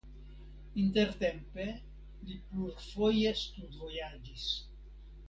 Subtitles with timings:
[0.83, 1.67] Intertempe
[2.29, 4.49] li plurfoje studvojaĝis.